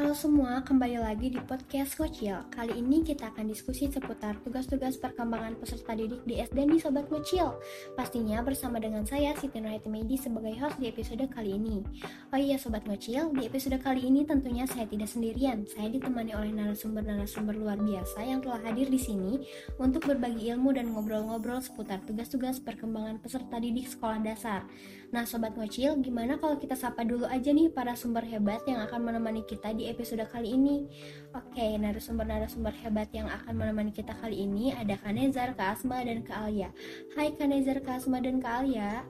[0.00, 2.32] Halo semua, kembali lagi di podcast Ngocil.
[2.48, 7.60] Kali ini kita akan diskusi seputar tugas-tugas perkembangan peserta didik di SD di Sobat Ngocil.
[8.00, 11.84] Pastinya bersama dengan saya, Siti Nurhayati Medi sebagai host di episode kali ini.
[12.32, 15.68] Oh iya Sobat Ngocil, di episode kali ini tentunya saya tidak sendirian.
[15.68, 19.44] Saya ditemani oleh narasumber-narasumber luar biasa yang telah hadir di sini
[19.76, 24.64] untuk berbagi ilmu dan ngobrol-ngobrol seputar tugas-tugas perkembangan peserta didik sekolah dasar.
[25.12, 29.04] Nah Sobat Ngocil, gimana kalau kita sapa dulu aja nih para sumber hebat yang akan
[29.04, 30.86] menemani kita di episode kali ini.
[31.34, 36.46] Oke, narasumber-narasumber hebat yang akan menemani kita kali ini ada Kanezar, Kak Asma, dan Kak
[36.46, 36.70] Alia.
[37.18, 39.02] Hai Kanezar, Kak Asma, dan Kak Alia.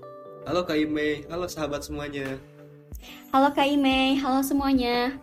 [0.49, 2.41] Halo Kak Ime, halo sahabat semuanya.
[3.29, 5.15] Halo Kak Ime, halo semuanya.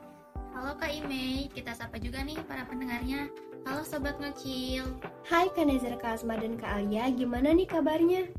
[0.54, 3.30] Halo Kak Ime, kita sapa juga nih para pendengarnya.
[3.66, 4.86] Halo Sobat Ngecil.
[5.26, 8.30] Hai Kanezar, Kak Asma, dan Kak Alia, gimana nih kabarnya?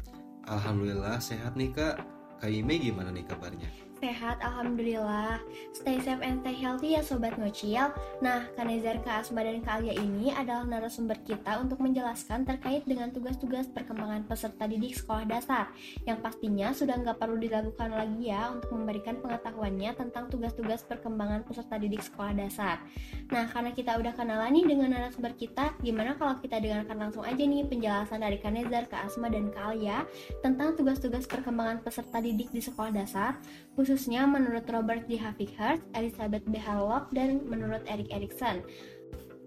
[0.49, 2.01] Alhamdulillah sehat nih Kak.
[2.39, 3.88] Kak Ime gimana nih kabarnya?
[3.99, 5.43] Sehat, Alhamdulillah.
[5.75, 7.91] Stay safe and stay healthy ya Sobat Ngocil.
[8.23, 13.11] Nah, Kanezar, Kak Asma, dan Kak Alia ini adalah narasumber kita untuk menjelaskan terkait dengan
[13.11, 15.75] tugas-tugas perkembangan peserta didik sekolah dasar
[16.07, 21.75] yang pastinya sudah nggak perlu dilakukan lagi ya untuk memberikan pengetahuannya tentang tugas-tugas perkembangan peserta
[21.75, 22.79] didik sekolah dasar.
[23.35, 27.43] Nah, karena kita udah kenalan nih dengan narasumber kita, gimana kalau kita dengarkan langsung aja
[27.43, 30.07] nih penjelasan dari Kanezar, Kak Asma, dan Kak Alia
[30.39, 33.35] tentang tugas-tugas perkembangan peserta didik di sekolah dasar,
[33.89, 35.17] khususnya menurut Robert G.
[35.17, 36.61] Havikhurst, Elizabeth B.
[36.61, 38.61] Harlock, dan menurut Erik Erikson.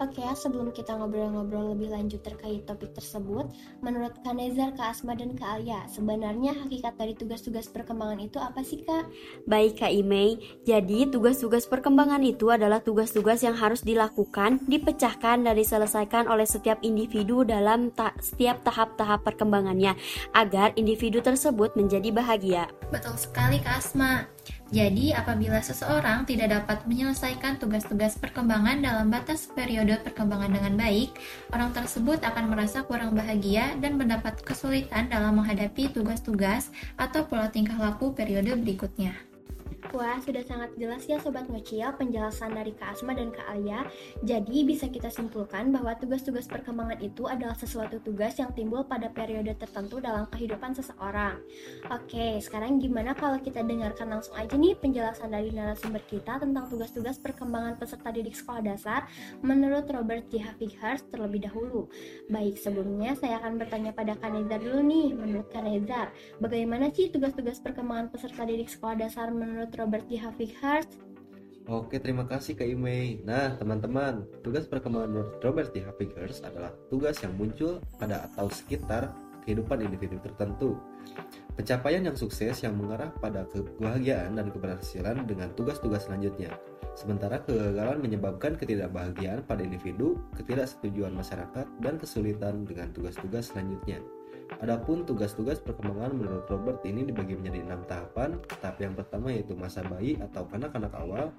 [0.01, 3.45] Oke, sebelum kita ngobrol-ngobrol lebih lanjut terkait topik tersebut,
[3.85, 8.81] menurut Kanezar, Kak Asma, dan Kak Alia, sebenarnya hakikat dari tugas-tugas perkembangan itu apa sih,
[8.81, 9.05] Kak?
[9.45, 16.25] Baik Kak Ime, jadi tugas-tugas perkembangan itu adalah tugas-tugas yang harus dilakukan, dipecahkan, dan diselesaikan
[16.25, 19.93] oleh setiap individu dalam ta setiap tahap-tahap perkembangannya,
[20.33, 22.73] agar individu tersebut menjadi bahagia.
[22.89, 24.25] Betul sekali Kak Asma.
[24.71, 31.11] Jadi, apabila seseorang tidak dapat menyelesaikan tugas-tugas perkembangan dalam batas periode perkembangan dengan baik,
[31.51, 37.75] orang tersebut akan merasa kurang bahagia dan mendapat kesulitan dalam menghadapi tugas-tugas atau pola tingkah
[37.75, 39.30] laku periode berikutnya.
[39.91, 43.83] Wah, sudah sangat jelas ya Sobat Ngocil penjelasan dari Kak Asma dan Kak Alia.
[44.23, 49.51] Jadi bisa kita simpulkan bahwa tugas-tugas perkembangan itu adalah sesuatu tugas yang timbul pada periode
[49.59, 51.43] tertentu dalam kehidupan seseorang.
[51.91, 57.19] Oke, sekarang gimana kalau kita dengarkan langsung aja nih penjelasan dari narasumber kita tentang tugas-tugas
[57.19, 59.11] perkembangan peserta didik sekolah dasar
[59.43, 60.39] menurut Robert J.
[60.55, 61.91] Havikhurst terlebih dahulu.
[62.31, 65.19] Baik, sebelumnya saya akan bertanya pada Kanezar dulu nih.
[65.19, 70.21] Menurut Kanezar, bagaimana sih tugas-tugas perkembangan peserta didik sekolah dasar menurut Robert G.
[70.21, 71.01] Havikhurst.
[71.65, 73.25] Oke, terima kasih Kak Ime.
[73.25, 75.81] Nah, teman-teman, tugas perkembangan Robert T.
[75.81, 79.09] Havikhurst adalah tugas yang muncul pada atau sekitar
[79.41, 80.77] kehidupan individu tertentu.
[81.57, 86.53] Pencapaian yang sukses yang mengarah pada kebahagiaan dan keberhasilan dengan tugas-tugas selanjutnya.
[86.93, 93.97] Sementara kegagalan menyebabkan ketidakbahagiaan pada individu, ketidaksetujuan masyarakat, dan kesulitan dengan tugas-tugas selanjutnya.
[94.59, 98.35] Adapun tugas-tugas perkembangan menurut Robert ini dibagi menjadi enam tahapan.
[98.59, 101.31] Tahap yang pertama yaitu masa bayi atau kanak-kanak awal.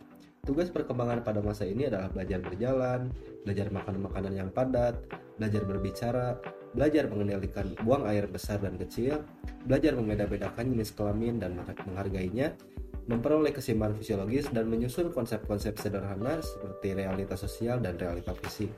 [0.42, 3.14] Tugas perkembangan pada masa ini adalah belajar berjalan,
[3.46, 4.98] belajar makan makanan yang padat,
[5.38, 6.34] belajar berbicara,
[6.74, 9.22] belajar mengendalikan buang air besar dan kecil,
[9.68, 12.58] belajar membeda-bedakan jenis kelamin dan menghargainya,
[13.06, 18.74] memperoleh keseimbangan fisiologis dan menyusun konsep-konsep sederhana seperti realitas sosial dan realitas fisik.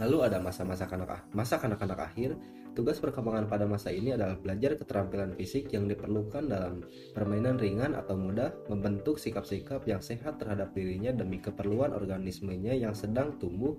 [0.00, 5.34] Lalu ada masa-masa kanak masa kanak-kanak akhir Tugas perkembangan pada masa ini adalah belajar keterampilan
[5.34, 11.42] fisik yang diperlukan dalam permainan ringan atau mudah, membentuk sikap-sikap yang sehat terhadap dirinya demi
[11.42, 13.74] keperluan organismenya yang sedang tumbuh,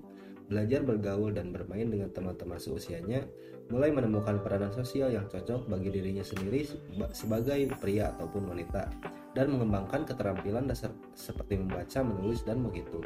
[0.51, 3.23] belajar bergaul dan bermain dengan teman-teman seusianya,
[3.71, 6.67] mulai menemukan peranan sosial yang cocok bagi dirinya sendiri
[7.15, 8.91] sebagai pria ataupun wanita,
[9.31, 12.99] dan mengembangkan keterampilan dasar seperti membaca, menulis, dan begitu.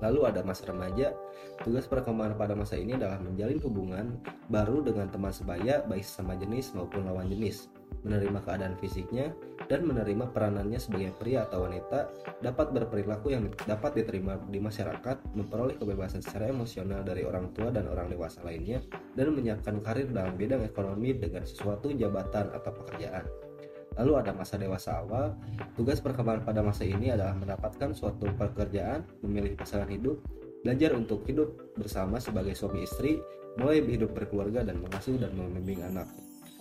[0.00, 1.12] Lalu ada masa remaja.
[1.60, 4.16] Tugas perkembangan pada masa ini adalah menjalin hubungan
[4.48, 7.68] baru dengan teman sebaya baik sama jenis maupun lawan jenis,
[8.00, 9.36] menerima keadaan fisiknya,
[9.68, 12.08] dan menerima peranannya sebagai pria atau wanita,
[12.40, 17.84] dapat berperilaku yang dapat diterima di masyarakat, memperoleh kebebasan secara emosional dari orang tua dan
[17.92, 18.80] orang dewasa lainnya,
[19.14, 23.49] dan menyiapkan karir dalam bidang ekonomi dengan sesuatu jabatan atau pekerjaan.
[23.98, 25.34] Lalu ada masa dewasa awal.
[25.74, 30.22] Tugas perkembangan pada masa ini adalah mendapatkan suatu pekerjaan, memilih pasangan hidup,
[30.62, 33.18] belajar untuk hidup bersama sebagai suami istri,
[33.58, 36.06] mulai hidup berkeluarga dan mengasuh dan membimbing anak.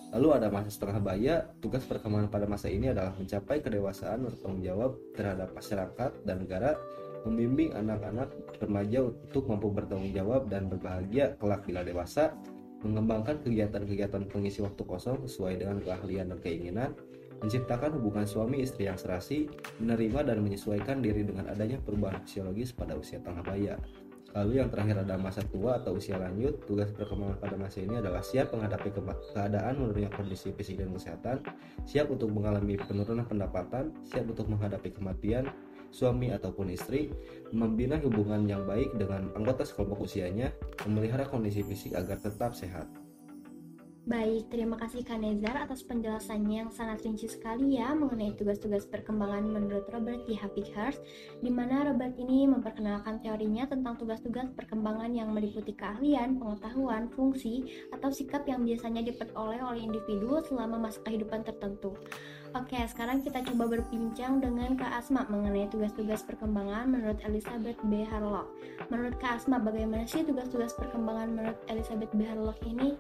[0.10, 4.98] Lalu ada masa setengah baya, tugas perkembangan pada masa ini adalah mencapai kedewasaan bertanggung jawab
[5.14, 6.74] terhadap masyarakat dan negara,
[7.30, 12.34] membimbing anak-anak remaja untuk mampu bertanggung jawab dan berbahagia kelak bila dewasa,
[12.84, 16.92] mengembangkan kegiatan-kegiatan pengisi waktu kosong sesuai dengan keahlian dan keinginan,
[17.40, 19.48] menciptakan hubungan suami istri yang serasi,
[19.80, 23.76] menerima dan menyesuaikan diri dengan adanya perubahan fisiologis pada usia tengah baya.
[24.38, 26.62] Lalu yang terakhir ada masa tua atau usia lanjut.
[26.70, 28.94] Tugas perkembangan pada masa ini adalah siap menghadapi
[29.34, 31.42] keadaan menurunnya kondisi fisik dan kesehatan,
[31.90, 35.50] siap untuk mengalami penurunan pendapatan, siap untuk menghadapi kematian,
[35.90, 37.14] suami ataupun istri,
[37.54, 40.54] membina hubungan yang baik dengan anggota sekelompok usianya,
[40.86, 42.90] memelihara kondisi fisik agar tetap sehat.
[44.10, 49.46] Baik, terima kasih Kak Nezar atas penjelasannya yang sangat rinci sekali ya mengenai tugas-tugas perkembangan
[49.46, 50.34] menurut Robert T.
[50.74, 50.98] Hurst,
[51.46, 58.10] di mana Robert ini memperkenalkan teorinya tentang tugas-tugas perkembangan yang meliputi keahlian, pengetahuan, fungsi, atau
[58.10, 61.94] sikap yang biasanya diperoleh oleh individu selama masa kehidupan tertentu.
[62.58, 68.02] Oke, sekarang kita coba berbincang dengan Kak Asma mengenai tugas-tugas perkembangan menurut Elizabeth B.
[68.02, 68.50] Harlock.
[68.90, 72.26] Menurut Kak Asma, bagaimana sih tugas-tugas perkembangan menurut Elizabeth B.
[72.26, 72.98] Harlock ini?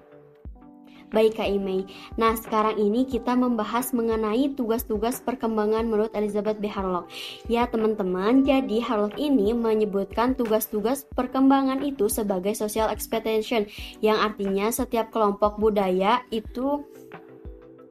[1.09, 1.89] Baik Kak Imei.
[2.21, 6.69] Nah, sekarang ini kita membahas mengenai tugas-tugas perkembangan menurut Elizabeth B.
[6.69, 7.09] Harlock.
[7.49, 13.65] Ya, teman-teman, jadi Harlock ini menyebutkan tugas-tugas perkembangan itu sebagai social expectation,
[14.05, 16.85] yang artinya setiap kelompok budaya itu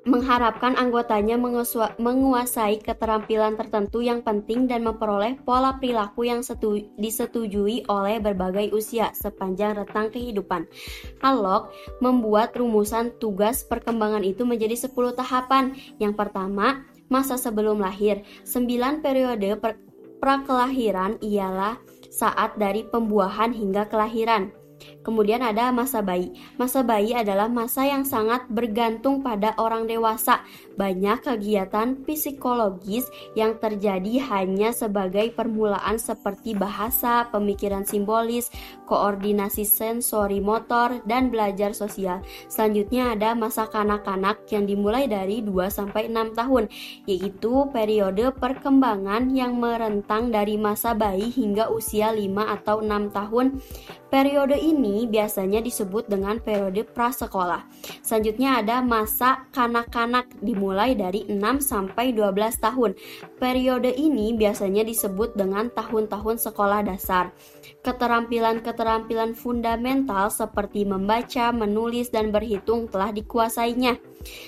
[0.07, 1.35] mengharapkan anggotanya
[1.99, 6.41] menguasai keterampilan tertentu yang penting dan memperoleh pola perilaku yang
[6.97, 10.71] disetujui oleh berbagai usia sepanjang rentang kehidupan.
[11.19, 15.75] Halok membuat rumusan tugas perkembangan itu menjadi 10 tahapan.
[15.99, 18.23] Yang pertama, masa sebelum lahir.
[18.47, 19.59] 9 periode
[20.23, 21.79] prakelahiran ialah
[22.09, 24.51] saat dari pembuahan hingga kelahiran.
[25.09, 26.37] Kemudian ada masa bayi.
[26.61, 30.45] Masa bayi adalah masa yang sangat bergantung pada orang dewasa.
[30.77, 38.53] Banyak kegiatan psikologis yang terjadi hanya sebagai permulaan seperti bahasa, pemikiran simbolis,
[38.85, 42.21] koordinasi sensori motor, dan belajar sosial.
[42.53, 46.69] Selanjutnya ada masa kanak-kanak yang dimulai dari 2 sampai 6 tahun,
[47.09, 53.57] yaitu periode perkembangan yang merentang dari masa bayi hingga usia 5 atau 6 tahun.
[54.09, 57.63] Periode ini biasanya disebut dengan periode prasekolah.
[58.03, 62.97] Selanjutnya ada masa kanak-kanak dimulai dari 6 sampai 12 tahun.
[63.39, 67.31] Periode ini biasanya disebut dengan tahun-tahun sekolah dasar.
[67.89, 73.97] Keterampilan-keterampilan fundamental seperti membaca, menulis, dan berhitung telah dikuasainya.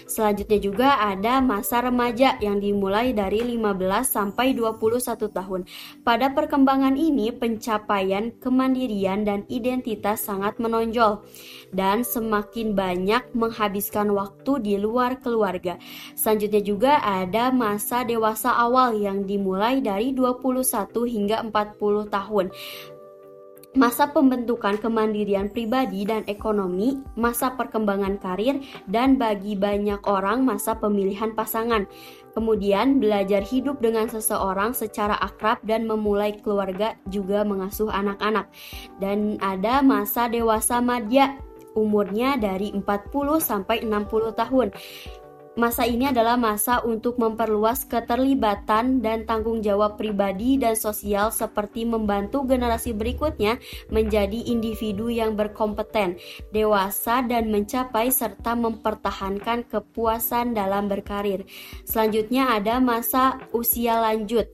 [0.04, 5.64] Selanjutnya juga ada masa remaja yang dimulai dari 15 sampai 21 tahun.
[6.04, 11.24] Pada perkembangan ini pencapaian kemandirian dan identitas sangat menonjol
[11.72, 15.80] dan semakin banyak menghabiskan waktu di luar keluarga.
[16.12, 22.48] Selanjutnya juga ada masa dewasa awal yang dimulai dari 21 hingga 40 tahun
[23.78, 28.58] masa pembentukan kemandirian pribadi dan ekonomi, masa perkembangan karir,
[28.90, 31.86] dan bagi banyak orang masa pemilihan pasangan.
[32.34, 38.50] Kemudian belajar hidup dengan seseorang secara akrab dan memulai keluarga juga mengasuh anak-anak.
[38.98, 41.38] Dan ada masa dewasa madya,
[41.74, 44.68] umurnya dari 40 sampai 60 tahun.
[45.58, 52.46] Masa ini adalah masa untuk memperluas keterlibatan dan tanggung jawab pribadi dan sosial seperti membantu
[52.46, 53.58] generasi berikutnya
[53.90, 56.22] menjadi individu yang berkompeten,
[56.54, 61.42] dewasa dan mencapai serta mempertahankan kepuasan dalam berkarir.
[61.82, 64.46] Selanjutnya ada masa usia lanjut.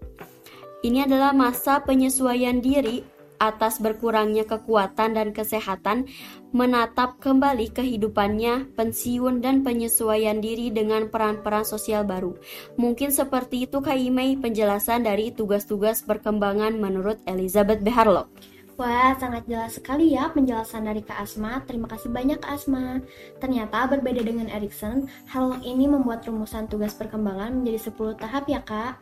[0.80, 6.08] Ini adalah masa penyesuaian diri atas berkurangnya kekuatan dan kesehatan,
[6.50, 12.36] menatap kembali kehidupannya, pensiun, dan penyesuaian diri dengan peran-peran sosial baru.
[12.80, 17.92] Mungkin seperti itu Kak Imei penjelasan dari tugas-tugas perkembangan menurut Elizabeth B.
[18.76, 21.64] Wah, sangat jelas sekali ya penjelasan dari Kak Asma.
[21.64, 23.00] Terima kasih banyak Kak Asma.
[23.40, 29.00] Ternyata berbeda dengan Erikson, Harlock ini membuat rumusan tugas perkembangan menjadi 10 tahap ya Kak.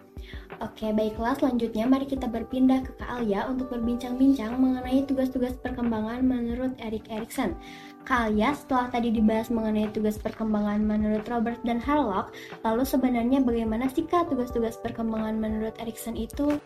[0.62, 6.78] Oke, baiklah selanjutnya mari kita berpindah ke Kak Alia untuk berbincang-bincang mengenai tugas-tugas perkembangan menurut
[6.78, 7.58] Erik Erikson.
[8.06, 12.30] Kak Alia, setelah tadi dibahas mengenai tugas perkembangan menurut Robert dan Harlock,
[12.62, 16.62] lalu sebenarnya bagaimana sih Kak tugas-tugas perkembangan menurut Erikson itu?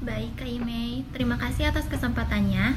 [0.00, 2.72] Baik Kak Imei, terima kasih atas kesempatannya.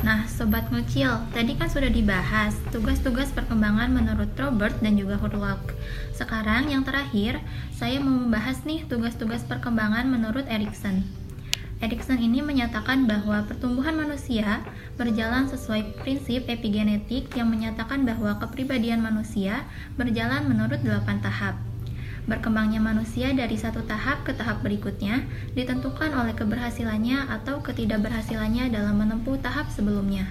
[0.00, 5.76] Nah, Sobat Ngucil, tadi kan sudah dibahas tugas-tugas perkembangan menurut Robert dan juga Hurlock.
[6.16, 7.44] Sekarang yang terakhir,
[7.76, 11.04] saya mau membahas nih tugas-tugas perkembangan menurut Erikson.
[11.84, 14.64] Erikson ini menyatakan bahwa pertumbuhan manusia
[14.96, 19.68] berjalan sesuai prinsip epigenetik yang menyatakan bahwa kepribadian manusia
[20.00, 21.71] berjalan menurut delapan tahap.
[22.22, 25.26] Berkembangnya manusia dari satu tahap ke tahap berikutnya
[25.58, 30.30] ditentukan oleh keberhasilannya atau ketidakberhasilannya dalam menempuh tahap sebelumnya.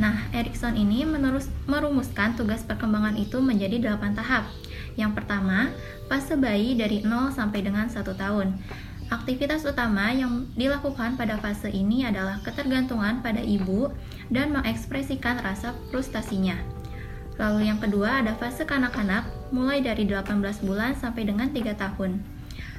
[0.00, 4.48] Nah, Erikson ini menerus, merumuskan tugas perkembangan itu menjadi delapan tahap.
[4.96, 5.68] Yang pertama,
[6.08, 8.56] fase bayi dari 0 sampai dengan 1 tahun.
[9.12, 13.92] Aktivitas utama yang dilakukan pada fase ini adalah ketergantungan pada ibu
[14.32, 16.56] dan mengekspresikan rasa frustasinya.
[17.36, 22.24] Lalu yang kedua ada fase kanak-kanak mulai dari 18 bulan sampai dengan 3 tahun.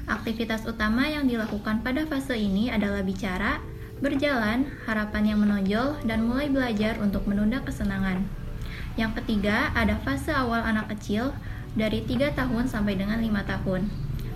[0.03, 3.63] Aktivitas utama yang dilakukan pada fase ini adalah bicara,
[4.03, 8.27] berjalan, harapan yang menonjol, dan mulai belajar untuk menunda kesenangan.
[8.99, 11.31] Yang ketiga ada fase awal anak kecil
[11.77, 13.87] dari 3 tahun sampai dengan 5 tahun.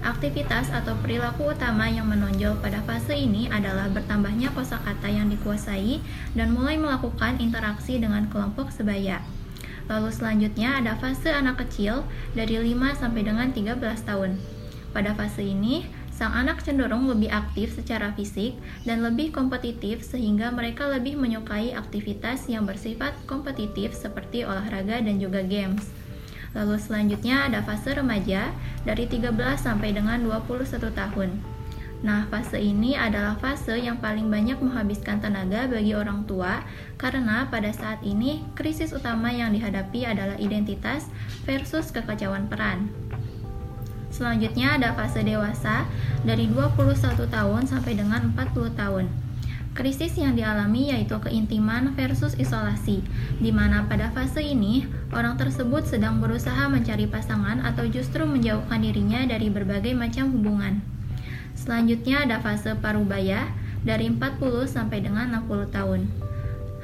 [0.06, 6.00] Aktivitas atau perilaku utama yang menonjol pada fase ini adalah bertambahnya kosakata yang dikuasai
[6.38, 9.20] dan mulai melakukan interaksi dengan kelompok sebaya.
[9.88, 12.03] Lalu selanjutnya ada fase anak kecil
[12.36, 14.36] dari 5 sampai dengan 13 tahun.
[14.91, 20.89] Pada fase ini, sang anak cenderung lebih aktif secara fisik dan lebih kompetitif sehingga mereka
[20.89, 25.88] lebih menyukai aktivitas yang bersifat kompetitif seperti olahraga dan juga games.
[26.58, 28.50] Lalu selanjutnya ada fase remaja
[28.82, 29.29] dari 13
[29.62, 31.57] sampai dengan 21 tahun.
[32.06, 36.62] Nah, fase ini adalah fase yang paling banyak menghabiskan tenaga bagi orang tua
[36.94, 41.10] karena pada saat ini krisis utama yang dihadapi adalah identitas
[41.50, 42.94] versus kekacauan peran.
[44.13, 45.89] Selanjutnya ada fase dewasa
[46.22, 47.01] dari 21
[47.34, 49.06] tahun sampai dengan 40 tahun.
[49.74, 53.06] Krisis yang dialami yaitu keintiman versus isolasi,
[53.38, 59.22] di mana pada fase ini orang tersebut sedang berusaha mencari pasangan atau justru menjauhkan dirinya
[59.30, 60.97] dari berbagai macam hubungan.
[61.58, 63.50] Selanjutnya ada fase parubaya
[63.82, 66.06] dari 40 sampai dengan 60 tahun.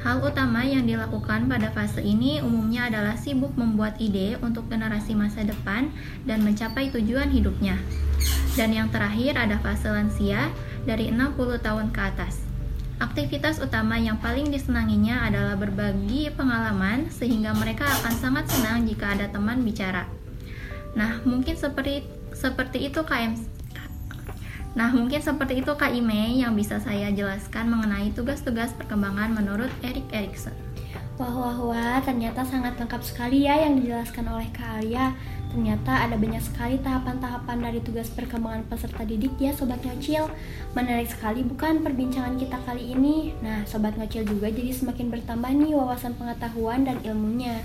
[0.04, 5.48] Hal utama yang dilakukan pada fase ini umumnya adalah sibuk membuat ide untuk generasi masa
[5.48, 5.88] depan
[6.28, 7.80] dan mencapai tujuan hidupnya.
[8.60, 10.52] Dan yang terakhir ada fase lansia
[10.84, 12.44] dari 60 tahun ke atas.
[13.00, 19.32] Aktivitas utama yang paling disenanginya adalah berbagi pengalaman sehingga mereka akan sangat senang jika ada
[19.32, 20.10] teman bicara.
[21.00, 22.04] Nah, mungkin seperti
[22.36, 23.53] seperti itu KM
[24.74, 30.10] Nah, mungkin seperti itu Kak Ime yang bisa saya jelaskan mengenai tugas-tugas perkembangan menurut Erik
[30.10, 30.54] Erikson.
[31.22, 35.14] Wah, wah, wah, ternyata sangat lengkap sekali ya yang dijelaskan oleh Kak Alia.
[35.54, 40.26] Ternyata ada banyak sekali tahapan-tahapan dari tugas perkembangan peserta didik ya Sobat Ngocil.
[40.74, 43.38] Menarik sekali bukan perbincangan kita kali ini?
[43.46, 47.62] Nah, Sobat Ngocil juga jadi semakin bertambah nih wawasan pengetahuan dan ilmunya.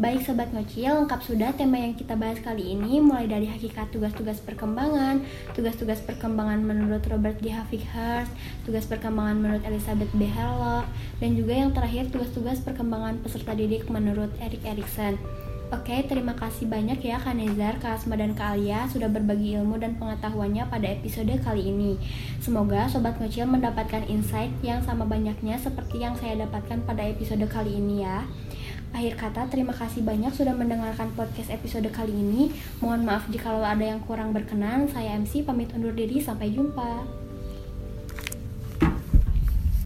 [0.00, 4.40] Baik Sobat Ngocil, lengkap sudah tema yang kita bahas kali ini mulai dari hakikat tugas-tugas
[4.40, 5.20] perkembangan,
[5.52, 7.52] tugas-tugas perkembangan menurut Robert G.
[7.52, 8.32] Hurst,
[8.64, 10.24] tugas perkembangan menurut Elizabeth B.
[11.20, 15.20] Dan juga yang terakhir tugas-tugas perkembangan peserta didik menurut Erik Erikson.
[15.68, 19.76] Oke, terima kasih banyak ya Kak Nezar, Kak Asma, dan Kak Alia sudah berbagi ilmu
[19.76, 22.00] dan pengetahuannya pada episode kali ini.
[22.40, 27.76] Semoga Sobat Ngocil mendapatkan insight yang sama banyaknya seperti yang saya dapatkan pada episode kali
[27.76, 28.24] ini ya.
[28.90, 32.50] Akhir kata, terima kasih banyak sudah mendengarkan podcast episode kali ini.
[32.82, 34.90] Mohon maaf jika ada yang kurang berkenan.
[34.90, 37.29] Saya MC pamit undur diri, sampai jumpa.